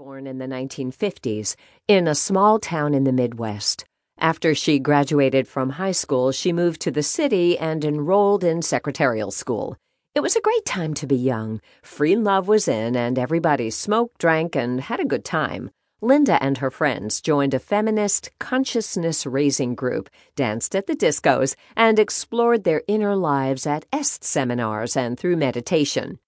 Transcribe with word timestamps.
born 0.00 0.26
in 0.26 0.38
the 0.38 0.46
1950s 0.46 1.56
in 1.86 2.08
a 2.08 2.14
small 2.14 2.58
town 2.58 2.94
in 2.94 3.04
the 3.04 3.12
Midwest. 3.12 3.84
After 4.16 4.54
she 4.54 4.78
graduated 4.78 5.46
from 5.46 5.68
high 5.68 5.92
school, 5.92 6.32
she 6.32 6.54
moved 6.54 6.80
to 6.80 6.90
the 6.90 7.02
city 7.02 7.58
and 7.58 7.84
enrolled 7.84 8.42
in 8.42 8.62
secretarial 8.62 9.30
school. 9.30 9.76
It 10.14 10.20
was 10.20 10.36
a 10.36 10.40
great 10.40 10.64
time 10.64 10.94
to 10.94 11.06
be 11.06 11.16
young. 11.16 11.60
Free 11.82 12.16
love 12.16 12.48
was 12.48 12.66
in, 12.66 12.96
and 12.96 13.18
everybody 13.18 13.68
smoked, 13.68 14.16
drank, 14.16 14.56
and 14.56 14.80
had 14.80 15.00
a 15.00 15.04
good 15.04 15.22
time. 15.22 15.70
Linda 16.00 16.42
and 16.42 16.56
her 16.56 16.70
friends 16.70 17.20
joined 17.20 17.52
a 17.52 17.58
feminist 17.58 18.30
consciousness 18.38 19.26
raising 19.26 19.74
group, 19.74 20.08
danced 20.34 20.74
at 20.74 20.86
the 20.86 20.96
discos, 20.96 21.54
and 21.76 21.98
explored 21.98 22.64
their 22.64 22.82
inner 22.88 23.14
lives 23.16 23.66
at 23.66 23.84
EST 23.92 24.24
seminars 24.24 24.96
and 24.96 25.18
through 25.18 25.36
meditation. 25.36 26.18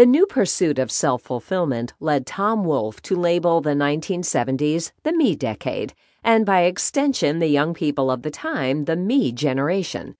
The 0.00 0.06
new 0.06 0.24
pursuit 0.24 0.78
of 0.78 0.90
self 0.90 1.20
fulfillment 1.20 1.92
led 2.00 2.24
Tom 2.24 2.64
Wolfe 2.64 3.02
to 3.02 3.14
label 3.14 3.60
the 3.60 3.74
1970s 3.74 4.92
the 5.02 5.12
Me 5.12 5.36
Decade, 5.36 5.92
and 6.24 6.46
by 6.46 6.62
extension, 6.62 7.38
the 7.38 7.48
young 7.48 7.74
people 7.74 8.10
of 8.10 8.22
the 8.22 8.30
time 8.30 8.86
the 8.86 8.96
Me 8.96 9.30
Generation. 9.30 10.16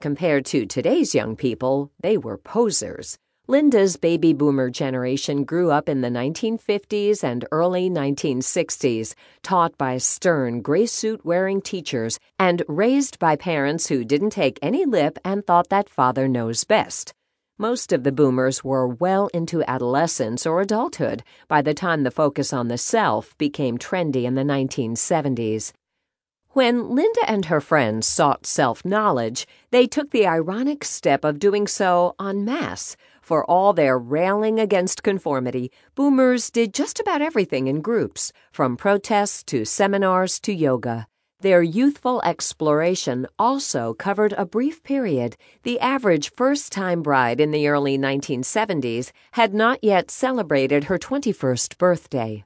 Compared 0.00 0.44
to 0.44 0.66
today's 0.66 1.16
young 1.16 1.34
people, 1.34 1.90
they 1.98 2.16
were 2.16 2.38
posers. 2.38 3.18
Linda's 3.48 3.96
baby 3.96 4.32
boomer 4.32 4.70
generation 4.70 5.42
grew 5.42 5.72
up 5.72 5.88
in 5.88 6.00
the 6.00 6.10
1950s 6.10 7.24
and 7.24 7.44
early 7.50 7.90
1960s, 7.90 9.16
taught 9.42 9.76
by 9.76 9.98
stern 9.98 10.62
gray 10.62 10.86
suit 10.86 11.24
wearing 11.24 11.60
teachers 11.60 12.20
and 12.38 12.62
raised 12.68 13.18
by 13.18 13.34
parents 13.34 13.88
who 13.88 14.04
didn't 14.04 14.30
take 14.30 14.60
any 14.62 14.84
lip 14.84 15.18
and 15.24 15.44
thought 15.44 15.70
that 15.70 15.90
father 15.90 16.28
knows 16.28 16.62
best. 16.62 17.14
Most 17.58 17.92
of 17.92 18.02
the 18.02 18.10
boomers 18.10 18.64
were 18.64 18.88
well 18.88 19.28
into 19.28 19.62
adolescence 19.70 20.44
or 20.44 20.60
adulthood 20.60 21.22
by 21.46 21.62
the 21.62 21.72
time 21.72 22.02
the 22.02 22.10
focus 22.10 22.52
on 22.52 22.66
the 22.66 22.76
self 22.76 23.38
became 23.38 23.78
trendy 23.78 24.24
in 24.24 24.34
the 24.34 24.42
1970s. 24.42 25.72
When 26.48 26.90
Linda 26.96 27.20
and 27.28 27.44
her 27.44 27.60
friends 27.60 28.08
sought 28.08 28.44
self 28.44 28.84
knowledge, 28.84 29.46
they 29.70 29.86
took 29.86 30.10
the 30.10 30.26
ironic 30.26 30.82
step 30.82 31.24
of 31.24 31.38
doing 31.38 31.68
so 31.68 32.16
en 32.20 32.44
masse. 32.44 32.96
For 33.22 33.48
all 33.48 33.72
their 33.72 33.96
railing 34.00 34.58
against 34.58 35.04
conformity, 35.04 35.70
boomers 35.94 36.50
did 36.50 36.74
just 36.74 36.98
about 36.98 37.22
everything 37.22 37.68
in 37.68 37.82
groups, 37.82 38.32
from 38.50 38.76
protests 38.76 39.44
to 39.44 39.64
seminars 39.64 40.40
to 40.40 40.52
yoga. 40.52 41.06
Their 41.40 41.62
youthful 41.62 42.22
exploration 42.22 43.26
also 43.38 43.92
covered 43.94 44.32
a 44.34 44.46
brief 44.46 44.82
period. 44.82 45.36
The 45.62 45.78
average 45.80 46.30
first 46.30 46.72
time 46.72 47.02
bride 47.02 47.40
in 47.40 47.50
the 47.50 47.68
early 47.68 47.98
1970s 47.98 49.10
had 49.32 49.52
not 49.52 49.82
yet 49.82 50.10
celebrated 50.10 50.84
her 50.84 50.98
21st 50.98 51.76
birthday. 51.76 52.44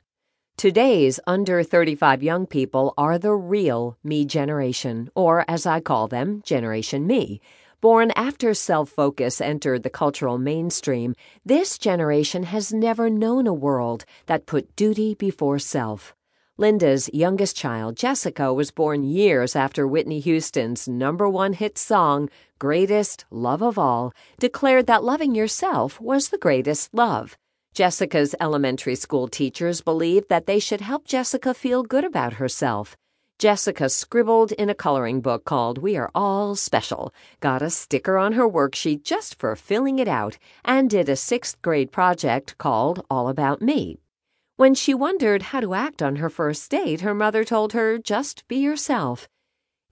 Today's 0.57 1.21
under 1.25 1.63
35 1.63 2.23
young 2.25 2.45
people 2.45 2.93
are 2.99 3.17
the 3.17 3.35
real 3.35 3.97
me 4.03 4.25
generation, 4.25 5.09
or 5.15 5.45
as 5.47 5.67
I 5.67 5.79
call 5.79 6.09
them, 6.09 6.43
Generation 6.43 7.07
Me. 7.07 7.41
Born 7.81 8.11
after 8.17 8.53
self 8.55 8.89
focus 8.89 9.41
entered 9.41 9.85
the 9.85 9.91
cultural 9.91 10.37
mainstream, 10.37 11.15
this 11.45 11.79
generation 11.79 12.43
has 12.43 12.73
never 12.73 13.09
known 13.09 13.47
a 13.47 13.55
world 13.55 14.05
that 14.27 14.47
put 14.47 14.75
duty 14.75 15.15
before 15.15 15.61
self. 15.61 16.17
Linda's 16.61 17.09
youngest 17.13 17.55
child, 17.57 17.97
Jessica, 17.97 18.53
was 18.53 18.73
born 18.73 19.05
years 19.05 19.55
after 19.55 19.87
Whitney 19.87 20.19
Houston's 20.19 20.89
number 20.89 21.29
one 21.29 21.53
hit 21.53 21.79
song, 21.79 22.29
Greatest 22.59 23.25
Love 23.31 23.63
of 23.63 23.79
All, 23.79 24.13
declared 24.41 24.89
that 24.89 25.05
loving 25.05 25.37
yourself 25.37 26.01
was 26.01 26.31
the 26.31 26.37
greatest 26.37 26.93
love. 26.93 27.39
Jessica's 27.75 28.35
elementary 28.41 28.97
school 28.97 29.29
teachers 29.29 29.83
believed 29.83 30.29
that 30.31 30.47
they 30.47 30.59
should 30.59 30.81
help 30.81 31.07
Jessica 31.07 31.55
feel 31.55 31.85
good 31.85 32.05
about 32.05 32.33
herself. 32.33 32.97
Jessica 33.39 33.89
scribbled 33.89 34.51
in 34.51 34.69
a 34.69 34.75
coloring 34.75 35.21
book 35.21 35.45
called 35.45 35.79
We 35.79 35.97
Are 35.97 36.11
All 36.13 36.57
Special, 36.57 37.15
got 37.39 37.63
a 37.63 37.71
sticker 37.71 38.19
on 38.19 38.33
her 38.33 38.49
worksheet 38.51 39.05
just 39.05 39.39
for 39.39 39.55
filling 39.55 40.01
it 40.01 40.09
out, 40.09 40.39
and 40.65 40.91
did 40.91 41.09
a 41.09 41.15
sixth 41.15 41.63
grade 41.63 41.93
project 41.93 42.59
called 42.59 43.07
All 43.09 43.29
About 43.29 43.63
Me. 43.63 44.01
When 44.59 44.75
she 44.75 44.93
wondered 44.93 45.43
how 45.43 45.61
to 45.61 45.75
act 45.75 46.03
on 46.03 46.17
her 46.17 46.29
first 46.29 46.69
date, 46.69 47.03
her 47.03 47.15
mother 47.15 47.45
told 47.45 47.75
her 47.75 47.97
just 47.97 48.43
be 48.49 48.57
yourself. 48.57 49.29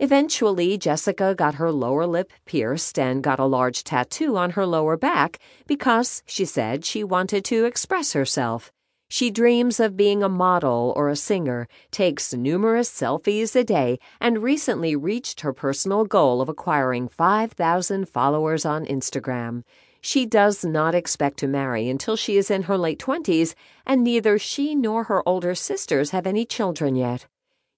Eventually, 0.00 0.76
Jessica 0.76 1.36
got 1.36 1.54
her 1.54 1.70
lower 1.70 2.04
lip 2.04 2.32
pierced 2.46 2.98
and 2.98 3.22
got 3.22 3.38
a 3.38 3.44
large 3.44 3.84
tattoo 3.84 4.36
on 4.36 4.50
her 4.50 4.66
lower 4.66 4.96
back 4.96 5.38
because, 5.68 6.24
she 6.26 6.44
said, 6.44 6.84
she 6.84 7.04
wanted 7.04 7.44
to 7.44 7.64
express 7.64 8.12
herself. 8.12 8.72
She 9.08 9.30
dreams 9.30 9.78
of 9.78 9.96
being 9.96 10.24
a 10.24 10.28
model 10.28 10.92
or 10.96 11.10
a 11.10 11.14
singer, 11.14 11.68
takes 11.92 12.34
numerous 12.34 12.90
selfies 12.90 13.54
a 13.54 13.62
day, 13.62 14.00
and 14.20 14.42
recently 14.42 14.96
reached 14.96 15.42
her 15.42 15.52
personal 15.52 16.04
goal 16.04 16.40
of 16.40 16.48
acquiring 16.48 17.06
5,000 17.06 18.08
followers 18.08 18.64
on 18.64 18.84
Instagram. 18.84 19.62
She 20.06 20.24
does 20.24 20.64
not 20.64 20.94
expect 20.94 21.36
to 21.38 21.48
marry 21.48 21.88
until 21.88 22.14
she 22.14 22.36
is 22.36 22.48
in 22.48 22.62
her 22.62 22.78
late 22.78 23.00
20s, 23.00 23.56
and 23.84 24.04
neither 24.04 24.38
she 24.38 24.76
nor 24.76 25.02
her 25.02 25.20
older 25.28 25.56
sisters 25.56 26.10
have 26.10 26.28
any 26.28 26.44
children 26.44 26.94
yet. 26.94 27.26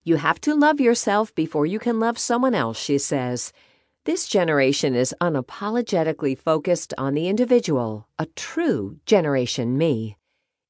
You 0.04 0.16
have 0.16 0.38
to 0.42 0.54
love 0.54 0.78
yourself 0.78 1.34
before 1.34 1.64
you 1.64 1.78
can 1.78 1.98
love 1.98 2.18
someone 2.18 2.54
else, 2.54 2.78
she 2.78 2.98
says. 2.98 3.54
This 4.04 4.28
generation 4.28 4.94
is 4.94 5.14
unapologetically 5.22 6.36
focused 6.36 6.92
on 6.98 7.14
the 7.14 7.28
individual, 7.28 8.06
a 8.18 8.26
true 8.36 8.98
Generation 9.06 9.78
Me. 9.78 10.18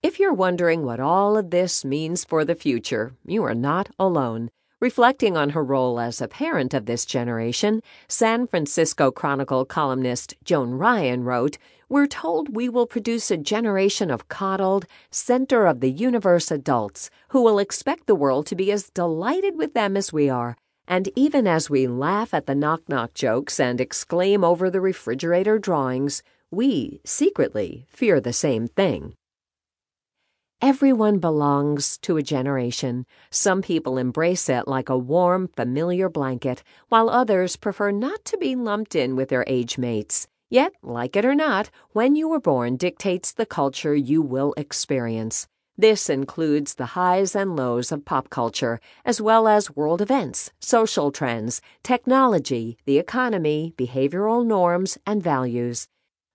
If 0.01 0.21
you're 0.21 0.33
wondering 0.33 0.85
what 0.85 1.01
all 1.01 1.37
of 1.37 1.51
this 1.51 1.85
means 1.85 2.25
for 2.25 2.45
the 2.45 2.55
future, 2.55 3.17
you 3.27 3.43
are 3.43 3.57
not 3.57 3.91
alone. 3.99 4.53
Reflecting 4.81 5.37
on 5.37 5.51
her 5.51 5.65
role 5.65 5.99
as 5.99 6.21
a 6.21 6.29
parent 6.29 6.73
of 6.73 6.87
this 6.87 7.05
generation, 7.05 7.83
San 8.07 8.47
Francisco 8.47 9.11
Chronicle 9.11 9.65
columnist 9.65 10.37
Joan 10.45 10.71
Ryan 10.71 11.25
wrote, 11.25 11.59
We're 11.89 12.07
told 12.07 12.55
we 12.55 12.69
will 12.69 12.87
produce 12.87 13.29
a 13.33 13.37
generation 13.37 14.09
of 14.09 14.29
coddled, 14.29 14.87
center 15.11 15.67
of 15.67 15.81
the 15.81 15.91
universe 15.91 16.53
adults 16.53 17.11
who 17.31 17.43
will 17.43 17.59
expect 17.59 18.07
the 18.07 18.15
world 18.15 18.47
to 18.47 18.55
be 18.55 18.71
as 18.71 18.91
delighted 18.91 19.57
with 19.57 19.75
them 19.75 19.97
as 19.97 20.13
we 20.13 20.31
are. 20.31 20.57
And 20.87 21.09
even 21.17 21.49
as 21.49 21.69
we 21.69 21.89
laugh 21.89 22.33
at 22.33 22.47
the 22.47 22.55
knock 22.55 22.89
knock 22.89 23.15
jokes 23.15 23.59
and 23.59 23.81
exclaim 23.81 24.45
over 24.45 24.71
the 24.71 24.81
refrigerator 24.81 25.59
drawings, 25.59 26.23
we 26.53 27.01
secretly 27.05 27.85
fear 27.89 28.21
the 28.21 28.33
same 28.33 28.69
thing. 28.69 29.15
Everyone 30.61 31.21
belongs 31.21 31.99
to 31.99 32.17
a 32.17 32.23
generation. 32.23 33.07
Some 33.31 33.63
people 33.63 33.97
embrace 33.97 34.49
it 34.49 34.67
like 34.67 34.89
a 34.89 34.99
warm, 34.99 35.47
familiar 35.55 36.09
blanket, 36.09 36.65
while 36.89 37.09
others 37.09 37.55
prefer 37.55 37.93
not 37.93 38.25
to 38.25 38.37
be 38.37 38.57
lumped 38.57 38.97
in 38.97 39.15
with 39.15 39.29
their 39.29 39.45
age 39.47 39.79
mates. 39.79 40.27
Yet, 40.51 40.73
like 40.83 41.15
it 41.15 41.25
or 41.25 41.37
not, 41.37 41.71
when 41.93 42.17
you 42.17 42.29
were 42.29 42.41
born 42.41 42.77
dictates 42.77 43.31
the 43.31 43.47
culture 43.47 43.95
you 43.95 44.21
will 44.21 44.53
experience. 44.57 45.47
This 45.77 46.11
includes 46.11 46.75
the 46.75 46.87
highs 46.87 47.37
and 47.37 47.55
lows 47.55 47.93
of 47.93 48.05
pop 48.05 48.29
culture, 48.29 48.81
as 49.05 49.21
well 49.21 49.47
as 49.47 49.77
world 49.77 50.03
events, 50.03 50.51
social 50.59 51.13
trends, 51.13 51.61
technology, 51.85 52.79
the 52.85 52.99
economy, 52.99 53.75
behavioral 53.79 54.45
norms, 54.45 54.99
and 55.07 55.23
values. 55.23 55.87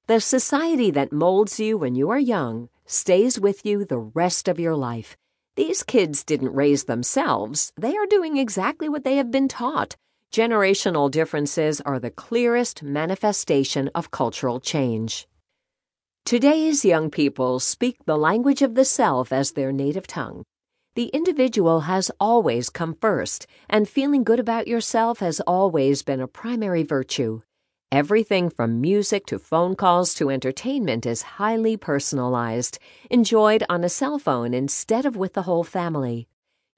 The 0.08 0.22
society 0.22 0.92
that 0.92 1.12
molds 1.12 1.60
you 1.60 1.78
when 1.78 1.96
you 1.96 2.10
are 2.10 2.20
young 2.20 2.70
stays 2.86 3.40
with 3.40 3.66
you 3.66 3.86
the 3.86 3.98
rest 3.98 4.48
of 4.48 4.60
your 4.60 4.76
life. 4.76 5.18
These 5.56 5.84
kids 5.84 6.24
didn't 6.24 6.56
raise 6.56 6.86
themselves, 6.86 7.72
they 7.78 7.96
are 7.96 8.06
doing 8.06 8.38
exactly 8.38 8.90
what 8.90 9.04
they 9.04 9.18
have 9.18 9.32
been 9.32 9.48
taught. 9.48 9.96
Generational 10.32 11.12
differences 11.12 11.80
are 11.82 12.00
the 12.00 12.10
clearest 12.10 12.82
manifestation 12.82 13.90
of 13.94 14.10
cultural 14.10 14.60
change. 14.60 15.28
Today's 16.26 16.84
young 16.84 17.12
people 17.12 17.60
speak 17.60 17.98
the 18.06 18.18
language 18.18 18.62
of 18.62 18.76
the 18.76 18.86
self 18.86 19.32
as 19.32 19.52
their 19.52 19.72
native 19.72 20.08
tongue. 20.08 20.44
The 20.96 21.08
individual 21.08 21.82
has 21.82 22.12
always 22.20 22.70
come 22.70 22.96
first, 23.02 23.46
and 23.70 23.90
feeling 23.90 24.24
good 24.24 24.40
about 24.40 24.68
yourself 24.68 25.20
has 25.20 25.40
always 25.42 26.02
been 26.02 26.22
a 26.22 26.28
primary 26.28 26.84
virtue. 26.84 27.42
Everything 27.94 28.50
from 28.50 28.82
music 28.82 29.24
to 29.28 29.38
phone 29.38 29.76
calls 29.76 30.16
to 30.16 30.32
entertainment 30.32 31.06
is 31.06 31.38
highly 31.38 31.78
personalized, 31.78 32.80
enjoyed 33.12 33.64
on 33.70 33.84
a 33.84 33.88
cell 33.88 34.18
phone 34.18 34.52
instead 34.52 35.06
of 35.06 35.16
with 35.16 35.34
the 35.34 35.44
whole 35.44 35.64
family. 35.64 36.28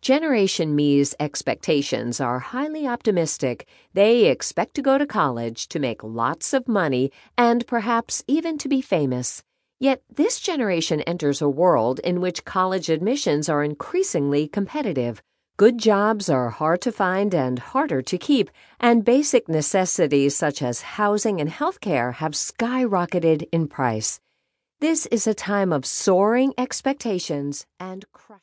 Generation 0.01 0.75
Me's 0.75 1.15
expectations 1.17 2.19
are 2.19 2.39
highly 2.39 2.85
optimistic. 2.85 3.65
They 3.93 4.25
expect 4.25 4.73
to 4.73 4.81
go 4.81 4.97
to 4.97 5.05
college, 5.05 5.69
to 5.69 5.79
make 5.79 6.03
lots 6.03 6.53
of 6.53 6.67
money, 6.67 7.13
and 7.37 7.65
perhaps 7.65 8.21
even 8.27 8.57
to 8.57 8.67
be 8.67 8.81
famous. 8.81 9.41
Yet 9.79 10.03
this 10.13 10.41
generation 10.41 10.99
enters 11.03 11.41
a 11.41 11.47
world 11.47 11.99
in 11.99 12.19
which 12.19 12.43
college 12.43 12.89
admissions 12.89 13.47
are 13.47 13.63
increasingly 13.63 14.49
competitive. 14.49 15.23
Good 15.57 15.77
jobs 15.77 16.29
are 16.29 16.49
hard 16.49 16.81
to 16.81 16.91
find 16.91 17.33
and 17.33 17.57
harder 17.59 18.01
to 18.01 18.17
keep, 18.17 18.49
and 18.77 19.05
basic 19.05 19.47
necessities 19.47 20.35
such 20.35 20.61
as 20.61 20.81
housing 20.81 21.39
and 21.39 21.49
healthcare 21.49 22.15
have 22.15 22.33
skyrocketed 22.33 23.47
in 23.53 23.69
price. 23.69 24.19
This 24.81 25.05
is 25.05 25.27
a 25.27 25.33
time 25.33 25.71
of 25.71 25.85
soaring 25.85 26.53
expectations 26.57 27.65
and 27.79 28.03
crushing. 28.11 28.25